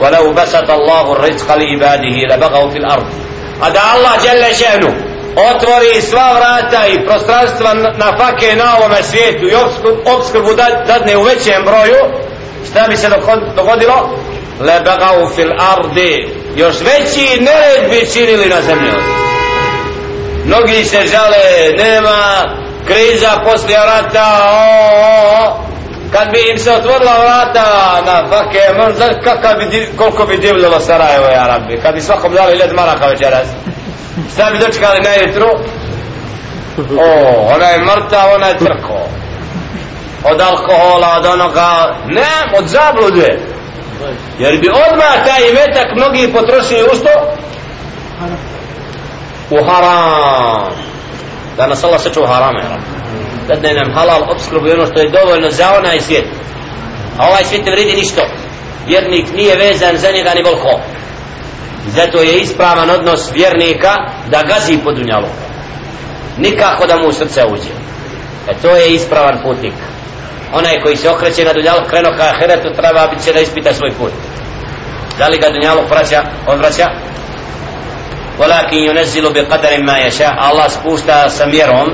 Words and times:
ولو 0.00 0.32
بسط 0.32 0.70
الله 0.70 1.12
الرزق 1.12 1.54
لعباده 1.56 2.16
لبغوا 2.34 2.70
في 2.70 2.78
الأرض 2.78 3.06
هذا 3.62 3.80
الله 3.94 4.16
جل 4.16 4.54
شأنه 4.54 4.94
otvori 5.36 6.02
sva 6.02 6.32
vrata 6.34 6.86
i 6.86 7.04
prostranstva 7.06 7.74
na 7.74 8.16
fake 8.18 8.56
na 8.56 8.76
ovome 8.78 9.02
svijetu 9.02 9.46
i 9.48 9.54
obskrbu 10.04 10.54
dadne 10.86 11.16
u 11.16 11.22
većem 11.22 11.64
broju 11.64 12.02
šta 12.70 12.88
bi 12.88 12.96
se 12.96 13.08
dogodilo 13.56 14.18
lebegau 14.60 15.28
fil 15.34 15.50
ardi 15.76 16.28
još 16.56 16.76
veći 16.80 17.40
nered 17.40 17.90
bi 17.90 18.12
činili 18.12 18.48
na 18.48 18.62
zemlji 18.62 18.90
mnogi 20.44 20.84
se 20.84 21.06
žale 21.06 21.72
nema 21.78 22.44
kriza 22.86 23.30
poslije 23.44 23.78
rata 23.78 24.50
o, 24.50 24.76
o, 25.02 25.48
o. 25.48 25.69
kad 26.11 26.31
bi 26.31 26.39
im 26.51 26.57
se 26.57 26.71
otvorila 26.71 27.17
vrata 27.19 28.01
na 28.05 28.27
fake 28.29 28.65
možda 28.77 29.21
kakav 29.23 29.57
bi, 29.57 29.89
koliko 29.97 30.25
bi 30.25 30.37
divljalo 30.37 30.79
Sarajevo 30.79 31.25
ja 31.25 31.47
rabbi? 31.47 31.81
Kad 31.81 31.93
bi 31.95 32.01
svakom 32.01 32.33
dali 32.33 32.57
ljed 32.57 32.73
maraka 32.73 33.07
večeras. 33.07 33.47
Šta 34.33 34.51
bi 34.51 34.57
dočekali 34.57 34.99
na 34.99 35.13
jutru? 35.13 35.49
O, 36.99 37.53
ona 37.55 37.65
je 37.65 37.79
mrtav, 37.79 38.35
ona 38.35 38.47
je 38.47 38.57
trko 38.57 39.01
od 40.23 40.41
alkohola, 40.41 41.15
od 41.17 41.25
onoga 41.25 41.95
ne, 42.05 42.57
od 42.59 42.67
zablude. 42.67 43.39
Jer 44.39 44.59
bi 44.59 44.69
odmah 44.69 45.25
taj 45.25 45.49
imetak 45.49 45.87
mnogi 45.95 46.33
potrošili 46.33 46.83
u 46.83 46.95
što? 46.95 47.35
u 49.51 49.63
haram. 49.63 50.71
Da 51.57 51.67
nas 51.67 51.83
Allah 51.83 52.01
seču 52.01 52.23
u 52.23 52.27
haram 52.27 52.53
da 52.53 52.77
ne 53.62 53.74
nam 53.74 53.94
halal 53.94 54.22
obskrbu 54.30 54.66
ono 54.72 54.86
što 54.86 55.00
je 55.00 55.10
dovoljno 55.10 55.50
za 55.50 55.74
onaj 55.78 56.00
svijet 56.00 56.26
a 57.18 57.28
ovaj 57.28 57.44
svijet 57.44 57.64
ne 57.64 57.72
vredi 57.72 57.96
ništo 57.96 58.22
vjernik 58.86 59.26
nije 59.36 59.56
vezan 59.56 59.96
za 59.96 60.10
njega 60.10 60.30
ni 60.34 60.42
volko 60.42 60.80
zato 61.86 62.22
je 62.22 62.38
ispravan 62.38 62.90
odnos 62.90 63.32
vjernika 63.34 63.94
da 64.30 64.42
gazi 64.42 64.78
po 64.84 64.92
dunjalu 64.92 65.28
nikako 66.38 66.86
da 66.86 66.96
mu 66.96 67.08
u 67.08 67.12
srce 67.12 67.44
uđe 67.52 67.74
e 68.48 68.54
to 68.62 68.76
je 68.76 68.94
ispravan 68.94 69.38
putnik 69.42 69.74
onaj 70.52 70.80
koji 70.82 70.96
se 70.96 71.10
okreće 71.10 71.44
na 71.44 71.52
dunjalu 71.52 71.80
kreno 71.90 72.10
ka 72.16 72.24
ahiretu 72.24 72.68
treba 72.76 73.06
biti 73.06 73.24
će 73.24 73.32
da 73.32 73.40
ispita 73.40 73.74
svoj 73.74 73.92
put 73.98 74.12
da 75.18 75.28
li 75.28 75.38
ga 75.38 75.50
dunjalu 75.50 75.80
vraća 75.90 76.22
odvraća 76.46 76.86
ولكن 78.38 78.76
ينزل 78.76 79.32
بقدر 79.32 79.82
ما 79.82 79.98
يشاء 79.98 80.50
الله 80.50 80.68
سبوشتا 80.68 81.28
سميرهم 81.28 81.88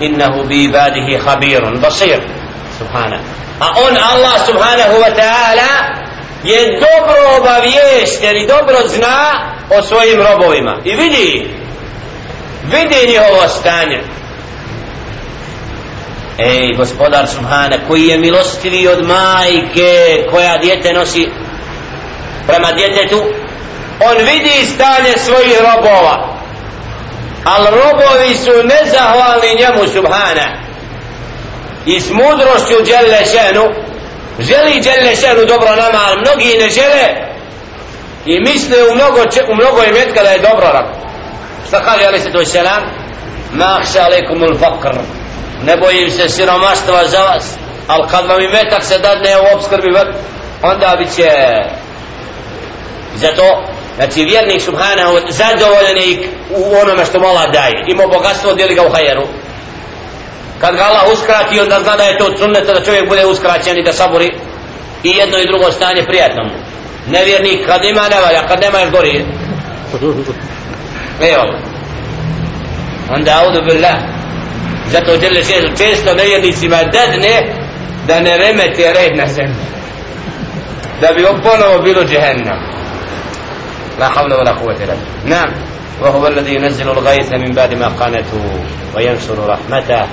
innahu 0.00 0.44
bi 0.48 0.64
ibadihi 0.64 1.18
khabirun 1.18 1.80
basir. 1.80 2.20
Subhana. 2.78 3.18
A 3.60 3.68
on 3.86 3.96
Allah 3.96 4.46
subhanahu 4.46 4.94
wa 5.02 5.10
ta'ala 5.10 5.70
je 6.44 6.80
dobro 6.80 7.36
obavijest 7.40 8.22
i 8.22 8.46
dobro 8.46 8.88
zna 8.88 9.52
o 9.78 9.82
svojim 9.82 10.20
robovima. 10.22 10.76
I 10.84 10.94
vidi 10.94 11.50
vidi 12.64 13.06
njihovo 13.08 13.48
stanje. 13.48 14.02
Ej 16.38 16.74
gospodar 16.76 17.28
subhana 17.28 17.76
koji 17.88 18.06
je 18.06 18.18
milostiviji 18.18 18.88
od 18.88 19.06
majke 19.06 20.24
koja 20.30 20.58
djete 20.58 20.92
nosi 20.92 21.28
prema 22.46 22.72
djetetu 22.72 23.22
on 24.00 24.16
vidi 24.16 24.66
stanje 24.74 25.12
svojih 25.16 25.58
robova 25.60 26.27
ali 27.44 27.66
robovi 27.66 28.36
su 28.36 28.50
nezahvalni 28.50 29.58
njemu 29.58 29.92
subhana 29.92 30.46
i 31.86 32.00
s 32.00 32.10
mudrošću 32.10 32.84
djelle 32.84 33.24
šenu 33.24 33.64
želi 34.38 34.80
djelle 34.80 35.16
šenu 35.16 35.44
dobro 35.48 35.76
nama 35.76 36.00
ali 36.06 36.20
mnogi 36.20 36.58
ne 36.58 36.68
žele. 36.68 37.28
I 38.26 38.40
misle 38.40 38.76
u 38.90 38.94
mnogo, 38.94 39.20
u 39.52 39.54
mnogo 39.54 39.84
imetka 39.84 40.22
da 40.22 40.30
je 40.30 40.38
dobro 40.38 40.66
rab. 40.72 40.86
Šta 41.68 41.84
kaže 41.84 42.04
ali 42.06 42.20
se 42.20 42.32
to 42.32 42.44
selam? 42.44 42.82
Ma 43.52 43.78
ahša 43.80 44.04
alaikum 44.04 44.42
ul 44.42 44.58
fakr. 44.58 44.96
Ne 45.64 45.76
bojim 45.76 46.10
se 46.10 46.28
siromaštva 46.28 47.08
za 47.08 47.18
vas 47.18 47.58
ali 47.88 48.08
kad 48.10 48.26
vam 48.26 48.42
imetak 48.42 48.84
se 48.84 48.98
dadne 48.98 49.36
u 49.36 49.56
obskrbi 49.56 49.88
onda 50.62 50.96
bit 50.98 51.14
će 51.14 51.30
zato 53.14 53.62
znači 53.98 54.24
vjernik 54.24 54.62
subhanahu 54.62 55.14
zadovoljan 55.28 55.96
je 55.96 56.28
u 56.50 56.62
onome 56.82 57.04
što 57.04 57.20
mola 57.20 57.46
daje. 57.46 57.84
Ima 57.86 58.06
bogatstvo 58.06 58.54
deli 58.54 58.74
ga 58.74 58.82
u 58.82 58.90
hajeru. 58.90 59.26
Kad 60.60 60.76
ga 60.76 60.82
Allah 60.82 61.02
uskrati 61.12 61.60
onda 61.60 61.80
zna 61.82 61.96
da 61.96 62.02
je 62.02 62.18
to 62.18 62.36
sunneta 62.38 62.72
da 62.74 62.84
čovjek 62.84 63.08
bude 63.08 63.26
uskraćen 63.26 63.78
i 63.78 63.84
da 63.84 63.92
sabori 63.92 64.30
i 65.02 65.10
jedno 65.10 65.38
i 65.38 65.46
drugo 65.46 65.72
stanje 65.72 66.02
prijatno 66.04 66.44
mu 66.44 66.68
nevjernik 67.10 67.66
kad 67.66 67.84
ima 67.84 68.08
ne 68.08 68.20
valja 68.20 68.46
kad 68.48 68.60
nema 68.60 68.80
još 68.80 68.90
gori 68.90 69.24
evo. 71.34 71.44
Onda 73.10 73.42
audu 73.44 73.62
billah. 73.62 73.96
Zato 74.90 75.16
djeli 75.16 75.44
često 75.78 76.14
nevjernicima 76.14 76.76
dadne 76.76 77.54
da 78.06 78.20
ne 78.20 78.38
remete 78.38 78.92
red 78.92 79.16
na 79.16 79.26
zemlji. 79.26 79.64
Da 81.00 81.12
bi 81.12 81.22
ponovo 81.22 81.82
bilo 81.82 82.04
džehennem. 82.04 82.77
لا 83.99 84.09
حول 84.09 84.33
ولا 84.33 84.51
قوة 84.51 84.75
إلا 84.75 84.93
بالله 84.93 85.37
نعم 85.37 85.51
وهو 86.01 86.27
الذي 86.27 86.55
ينزل 86.55 86.89
الغيث 86.89 87.33
من 87.33 87.51
بعد 87.55 87.73
ما 87.73 87.87
قانته 87.87 88.43
وينشر 88.95 89.37
رحمته 89.47 90.05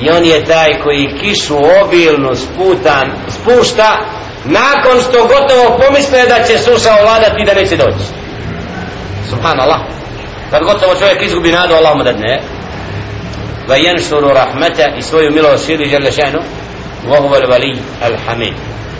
i 0.00 0.10
on 0.10 0.24
je 0.24 0.44
taj 0.44 0.80
koji 0.82 1.14
kišu 1.20 1.56
obilnu 1.84 2.34
sputan, 2.34 3.10
spušta 3.28 3.98
nakon 4.44 5.00
što 5.00 5.26
gotovo 5.26 5.78
pomisle 5.78 6.26
da 6.28 6.44
će 6.44 6.58
suša 6.58 6.90
ovladati 7.00 7.42
i 7.42 7.44
da 7.44 7.54
neće 7.54 7.76
doći 7.76 8.04
subhanallah 9.30 9.80
kad 10.50 10.62
gotovo 10.64 10.94
čovjek 10.94 11.22
izgubi 11.22 11.52
nadu 11.52 11.74
Allah 11.74 11.96
mu 11.96 12.04
da 12.04 12.12
ne 12.12 12.42
va 13.68 13.76
jenšuru 13.76 14.28
rahmeta 14.28 14.86
i 14.98 15.02
svoju 15.02 15.32
milost 15.32 15.66
širi 15.66 15.90
žele 15.90 16.12
šenu 16.12 16.40
vohu 17.08 17.34
al 17.34 17.50
vali 17.50 17.78
al 18.02 18.16
hamid 18.26 18.54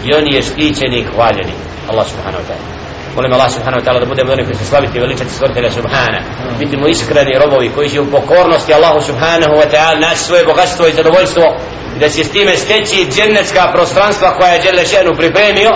i 0.05 0.15
on 0.15 0.35
je 0.35 0.43
štićeni 0.43 0.99
i 0.99 1.07
hvaljeni 1.15 1.53
Allah 1.91 2.07
subhanahu 2.07 2.43
wa 2.43 2.49
ta'ala 2.49 2.81
molim 3.16 3.34
Allah 3.34 3.50
subhanahu 3.52 3.82
wa 3.82 3.86
ta'ala 3.86 4.00
da 4.00 4.06
budemo 4.06 4.32
oni 4.32 4.44
koji 4.46 4.56
se 4.56 4.66
slaviti 4.66 5.00
veličati 5.00 5.36
stvoritelja 5.38 5.72
subhana. 5.72 6.20
Biti 6.60 6.78
mu 6.78 6.88
iskreni 6.88 7.40
robovi 7.44 7.72
koji 7.76 7.90
će 7.90 8.02
u 8.02 8.12
pokornosti 8.12 8.74
Allahu 8.74 9.02
subhanahu 9.02 9.54
wa 9.62 9.68
ta'ala 9.72 10.00
naći 10.00 10.20
svoje 10.20 10.46
bogatstvo 10.46 10.88
i 10.88 10.94
zadovoljstvo 10.94 11.44
i 11.96 12.00
da 12.00 12.10
će 12.10 12.24
s 12.24 12.32
time 12.32 12.58
steći 12.58 13.08
džennetska 13.12 13.72
prostranstva 13.74 14.38
koja 14.38 14.52
je 14.52 14.62
Đelešenu 14.62 15.12
pripremio 15.18 15.72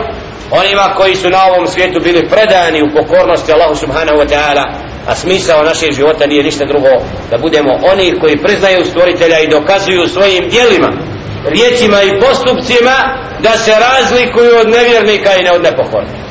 onima 0.51 0.93
koji 0.97 1.15
su 1.15 1.29
na 1.29 1.41
ovom 1.45 1.67
svijetu 1.67 1.99
bili 2.03 2.29
predani 2.29 2.81
u 2.81 2.93
pokornosti 2.97 3.53
Allahu 3.53 3.75
subhanahu 3.75 4.17
wa 4.21 4.27
ta'ala 4.33 4.63
a 5.07 5.15
smisao 5.15 5.63
našeg 5.63 5.91
života 5.91 6.27
nije 6.27 6.43
ništa 6.43 6.65
drugo 6.65 6.89
da 7.31 7.37
budemo 7.37 7.71
oni 7.91 8.19
koji 8.19 8.37
priznaju 8.37 8.85
stvoritelja 8.85 9.39
i 9.39 9.49
dokazuju 9.49 10.07
svojim 10.07 10.49
dijelima 10.49 10.89
riječima 11.45 12.03
i 12.03 12.19
postupcima 12.19 12.95
da 13.39 13.57
se 13.57 13.71
razlikuju 13.71 14.51
od 14.61 14.69
nevjernika 14.69 15.35
i 15.35 15.43
ne 15.43 15.51
od 15.51 15.63
nepokornika. 15.63 16.28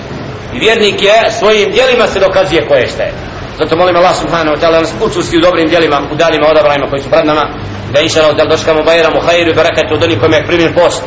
I 0.54 0.58
vjernik 0.58 1.02
je 1.02 1.30
svojim 1.38 1.70
djelima 1.70 2.06
se 2.06 2.20
dokazuje 2.20 2.68
koje 2.68 2.88
šta 2.88 3.02
je. 3.02 3.12
Zato 3.58 3.76
molim 3.76 3.96
Allah 3.96 4.16
subhanahu 4.16 4.56
wa 4.56 4.60
ta'ala 4.60 4.80
nas 4.80 4.94
učusti 5.00 5.38
u 5.38 5.40
dobrim 5.40 5.68
djelima, 5.68 5.98
u 6.12 6.14
danima 6.14 6.46
odabrajima 6.48 6.86
koji 6.90 7.02
su 7.02 7.10
pred 7.10 7.26
nama, 7.26 7.44
da 7.92 8.00
inša 8.00 8.20
Allah 8.22 8.36
da 8.36 8.44
doškamo 8.44 8.82
bajram 8.82 9.12
u 9.16 9.20
hajru 9.26 9.50
i 9.50 9.54
baraketu 9.54 9.94
od 9.94 10.02
onih 10.04 10.18
kojima 10.20 10.36
je 10.36 10.46
primjen 10.46 10.74
post. 10.74 11.02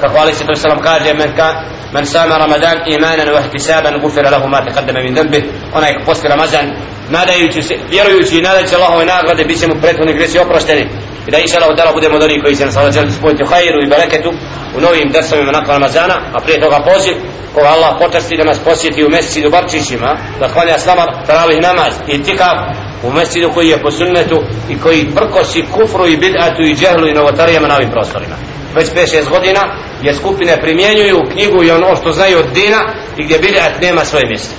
Kako 0.00 0.16
Ali 0.18 0.34
se 0.34 0.46
to 0.46 0.54
salam 0.56 0.78
kaže, 0.78 1.14
men, 1.14 1.36
ka, 1.36 1.48
men 1.92 2.06
sama 2.06 2.38
Ramadan 2.38 2.76
imanan 2.86 3.28
wa 3.28 3.40
ihtisaban 3.44 4.00
gufira 4.00 4.30
lahu 4.30 4.48
ma 4.48 4.60
taqaddama 4.66 5.00
min 5.04 5.14
dhanbi, 5.14 5.40
onaj 5.74 5.94
ko 5.94 6.00
posti 6.06 6.28
Ramazan, 6.28 6.66
nadajući 7.10 7.62
se, 7.62 7.74
vjerujući 7.90 8.38
i 8.38 8.42
nadajući 8.42 8.74
Allahove 8.74 9.04
nagrade, 9.04 9.44
bit 9.44 9.60
će 9.60 9.66
mu 9.66 9.74
prethodni 9.82 10.12
gresi 10.12 10.38
oprošteni. 10.38 10.84
I 11.26 11.30
da 11.30 11.38
inša 11.38 11.56
Allah 11.56 11.76
da 11.76 11.92
budemo 11.94 12.16
od 12.16 12.22
onih 12.22 12.42
koji 12.42 12.54
se 12.56 12.66
nas 12.66 12.76
Allah 12.76 12.92
želi 12.92 13.12
spojiti 13.12 13.42
u 13.42 13.46
hajru 13.46 13.78
i 13.82 13.90
baraketu 13.90 14.30
u 14.76 14.80
novim 14.80 15.08
drsovima 15.12 15.52
nakon 15.52 15.74
Ramazana, 15.74 16.14
a 16.32 16.40
prije 16.40 16.60
toga 16.60 16.78
poziv, 16.92 17.14
koga 17.54 17.68
Allah 17.68 17.96
počasti 17.98 18.36
da 18.36 18.44
nas 18.44 18.58
posjeti 18.58 19.04
u 19.04 19.10
mesidu 19.10 19.50
Barčićima, 19.50 20.16
da 20.40 20.48
klanja 20.48 20.78
s 20.78 20.86
nama 20.86 21.06
taravih 21.26 21.62
namaz 21.62 21.94
i 22.08 22.22
tikav 22.22 22.54
u 23.02 23.12
mesidu 23.12 23.50
koji 23.54 23.68
je 23.68 23.82
po 23.82 23.90
sunnetu 23.90 24.42
i 24.70 24.78
koji 24.78 25.10
prkosi 25.14 25.64
kufru 25.72 26.06
i 26.06 26.16
bid'atu 26.16 26.62
i 26.62 26.74
džehlu 26.74 27.08
i 27.08 27.14
novotarijama 27.14 27.68
na 27.68 27.76
ovim 27.76 27.90
prostorima. 27.90 28.36
Već 28.74 28.88
5-6 28.90 29.28
godina 29.30 29.60
je 30.02 30.14
skupine 30.14 30.60
primjenjuju 30.60 31.18
knjigu 31.32 31.64
i 31.64 31.70
ono 31.70 31.96
što 31.96 32.12
znaju 32.12 32.38
od 32.38 32.46
dina 32.54 32.94
i 33.16 33.24
gdje 33.24 33.40
bid'at 33.40 33.80
nema 33.82 34.04
svoje 34.04 34.26
mjesto. 34.26 34.54